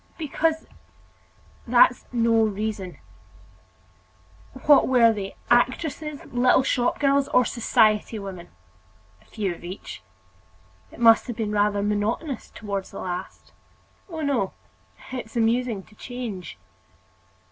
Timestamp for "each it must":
9.63-11.27